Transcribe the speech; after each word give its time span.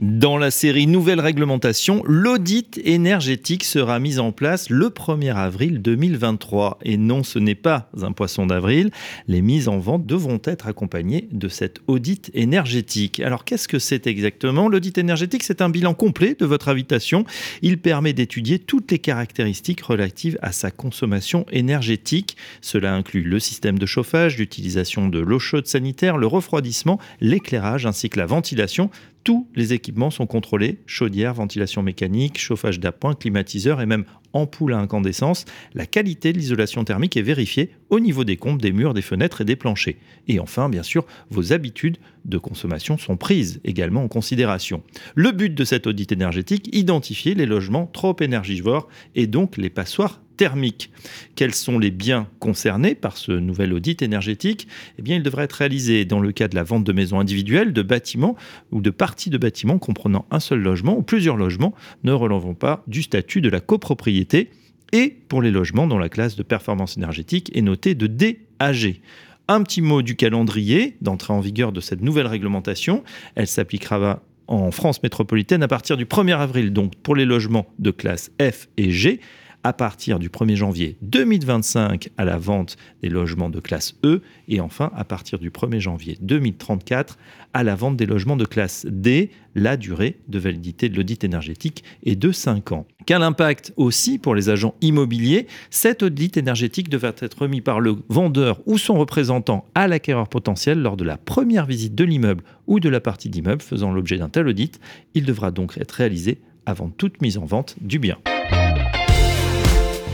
Dans 0.00 0.36
la 0.36 0.50
série 0.50 0.86
Nouvelle 0.86 1.20
réglementation, 1.20 2.02
l'audit 2.04 2.78
énergétique 2.84 3.64
sera 3.64 3.98
mis 3.98 4.18
en 4.18 4.30
place 4.30 4.68
le 4.68 4.90
1er 4.90 5.34
avril 5.34 5.80
2023. 5.80 6.80
Et 6.82 6.98
non, 6.98 7.22
ce 7.22 7.38
n'est 7.38 7.54
pas 7.54 7.88
un 8.02 8.12
poisson 8.12 8.44
d'avril. 8.44 8.90
Les 9.26 9.40
mises 9.40 9.68
en 9.68 9.78
vente 9.78 10.04
devront 10.04 10.38
être 10.44 10.66
accompagnées 10.66 11.30
de 11.32 11.48
cet 11.48 11.78
audit 11.86 12.30
énergétique. 12.34 13.20
Alors 13.20 13.46
qu'est-ce 13.46 13.68
que 13.68 13.78
c'est 13.78 14.06
exactement? 14.06 14.68
L'audit 14.68 14.98
énergétique, 14.98 15.44
c'est 15.44 15.62
un 15.62 15.70
bilan 15.70 15.94
complet 15.94 16.36
de 16.38 16.44
votre 16.44 16.68
habitation. 16.68 17.24
Il 17.62 17.78
permet 17.78 18.12
d'étudier 18.12 18.58
toutes 18.58 18.90
les 18.90 18.98
caractéristiques 18.98 19.80
relatives 19.80 20.38
à 20.42 20.52
sa 20.52 20.70
consommation 20.70 21.46
énergétique. 21.50 22.36
Cela 22.60 22.92
inclut 22.92 23.22
le 23.22 23.40
système 23.40 23.78
de 23.78 23.86
chauffage, 23.86 24.36
l'utilisation 24.36 25.08
de 25.08 25.20
l'eau 25.20 25.38
chaude 25.38 25.66
sanitaire, 25.66 26.18
le 26.18 26.26
refroidissement, 26.26 27.00
l'éclairage 27.22 27.86
ainsi 27.86 28.10
que 28.10 28.18
la 28.18 28.26
ventilation 28.26 28.90
tous 29.26 29.48
les 29.56 29.72
équipements 29.72 30.12
sont 30.12 30.28
contrôlés, 30.28 30.78
chaudière, 30.86 31.34
ventilation 31.34 31.82
mécanique, 31.82 32.38
chauffage 32.38 32.78
d'appoint, 32.78 33.16
climatiseur 33.16 33.80
et 33.80 33.86
même 33.86 34.04
ampoule 34.32 34.72
à 34.72 34.78
incandescence. 34.78 35.46
La 35.74 35.84
qualité 35.84 36.32
de 36.32 36.38
l'isolation 36.38 36.84
thermique 36.84 37.16
est 37.16 37.22
vérifiée 37.22 37.70
au 37.90 37.98
niveau 37.98 38.22
des 38.22 38.36
comptes, 38.36 38.62
des 38.62 38.70
murs, 38.70 38.94
des 38.94 39.02
fenêtres 39.02 39.40
et 39.40 39.44
des 39.44 39.56
planchers. 39.56 39.96
Et 40.28 40.38
enfin, 40.38 40.68
bien 40.68 40.84
sûr, 40.84 41.04
vos 41.28 41.52
habitudes 41.52 41.96
de 42.24 42.38
consommation 42.38 42.98
sont 42.98 43.16
prises 43.16 43.60
également 43.64 44.04
en 44.04 44.08
considération. 44.08 44.84
Le 45.16 45.32
but 45.32 45.52
de 45.52 45.64
cet 45.64 45.88
audit 45.88 46.12
énergétique, 46.12 46.68
identifier 46.72 47.34
les 47.34 47.46
logements 47.46 47.86
trop 47.86 48.14
énergivores 48.20 48.86
et 49.16 49.26
donc 49.26 49.56
les 49.56 49.70
passoires 49.70 50.20
thermique. 50.36 50.90
Quels 51.34 51.54
sont 51.54 51.78
les 51.78 51.90
biens 51.90 52.28
concernés 52.38 52.94
par 52.94 53.16
ce 53.16 53.32
nouvel 53.32 53.72
audit 53.72 54.02
énergétique? 54.02 54.68
Eh 54.98 55.02
bien, 55.02 55.16
il 55.16 55.22
devrait 55.22 55.44
être 55.44 55.54
réalisé 55.54 56.04
dans 56.04 56.20
le 56.20 56.32
cas 56.32 56.48
de 56.48 56.54
la 56.54 56.62
vente 56.62 56.84
de 56.84 56.92
maisons 56.92 57.20
individuelles, 57.20 57.72
de 57.72 57.82
bâtiments 57.82 58.36
ou 58.70 58.80
de 58.80 58.90
parties 58.90 59.30
de 59.30 59.38
bâtiments 59.38 59.78
comprenant 59.78 60.26
un 60.30 60.40
seul 60.40 60.60
logement 60.60 60.96
ou 60.96 61.02
plusieurs 61.02 61.36
logements 61.36 61.74
ne 62.04 62.12
relevant 62.12 62.54
pas 62.54 62.82
du 62.86 63.02
statut 63.02 63.40
de 63.40 63.48
la 63.48 63.60
copropriété 63.60 64.50
et 64.92 65.16
pour 65.28 65.42
les 65.42 65.50
logements 65.50 65.86
dont 65.86 65.98
la 65.98 66.08
classe 66.08 66.36
de 66.36 66.42
performance 66.42 66.96
énergétique 66.96 67.50
est 67.56 67.62
notée 67.62 67.94
de 67.94 68.06
DAG. 68.06 69.00
Un 69.48 69.62
petit 69.62 69.80
mot 69.80 70.02
du 70.02 70.16
calendrier 70.16 70.96
d'entrée 71.00 71.32
en 71.32 71.40
vigueur 71.40 71.72
de 71.72 71.80
cette 71.80 72.02
nouvelle 72.02 72.26
réglementation. 72.26 73.04
Elle 73.36 73.46
s'appliquera 73.46 74.22
en 74.48 74.70
France 74.70 75.02
métropolitaine 75.02 75.62
à 75.62 75.68
partir 75.68 75.96
du 75.96 76.04
1er 76.04 76.36
avril, 76.36 76.72
donc 76.72 76.94
pour 76.96 77.16
les 77.16 77.24
logements 77.24 77.66
de 77.78 77.90
classe 77.90 78.30
F 78.40 78.68
et 78.76 78.90
G 78.90 79.20
à 79.66 79.72
partir 79.72 80.20
du 80.20 80.28
1er 80.28 80.54
janvier 80.54 80.96
2025 81.02 82.10
à 82.16 82.24
la 82.24 82.38
vente 82.38 82.76
des 83.02 83.08
logements 83.08 83.50
de 83.50 83.58
classe 83.58 83.96
E 84.04 84.22
et 84.46 84.60
enfin 84.60 84.92
à 84.94 85.02
partir 85.02 85.40
du 85.40 85.50
1er 85.50 85.80
janvier 85.80 86.16
2034 86.20 87.18
à 87.52 87.64
la 87.64 87.74
vente 87.74 87.96
des 87.96 88.06
logements 88.06 88.36
de 88.36 88.44
classe 88.44 88.86
D. 88.88 89.32
La 89.56 89.76
durée 89.76 90.20
de 90.28 90.38
validité 90.38 90.88
de 90.88 90.94
l'audit 90.94 91.24
énergétique 91.24 91.82
est 92.04 92.14
de 92.14 92.30
5 92.30 92.70
ans. 92.70 92.86
Quel 93.06 93.22
impact 93.22 93.72
aussi 93.76 94.18
pour 94.18 94.36
les 94.36 94.50
agents 94.50 94.76
immobiliers? 94.82 95.48
Cet 95.70 96.04
audit 96.04 96.36
énergétique 96.36 96.88
devrait 96.88 97.16
être 97.18 97.42
remis 97.42 97.60
par 97.60 97.80
le 97.80 97.96
vendeur 98.08 98.60
ou 98.66 98.78
son 98.78 98.94
représentant 98.94 99.64
à 99.74 99.88
l'acquéreur 99.88 100.28
potentiel 100.28 100.80
lors 100.80 100.96
de 100.96 101.02
la 101.02 101.16
première 101.16 101.66
visite 101.66 101.96
de 101.96 102.04
l'immeuble 102.04 102.44
ou 102.68 102.78
de 102.78 102.88
la 102.88 103.00
partie 103.00 103.30
d'immeuble 103.30 103.62
faisant 103.62 103.90
l'objet 103.90 104.18
d'un 104.18 104.28
tel 104.28 104.46
audit. 104.46 104.78
Il 105.14 105.24
devra 105.24 105.50
donc 105.50 105.76
être 105.76 105.90
réalisé 105.90 106.38
avant 106.66 106.88
toute 106.88 107.20
mise 107.20 107.36
en 107.36 107.46
vente 107.46 107.74
du 107.80 107.98
bien. 107.98 108.16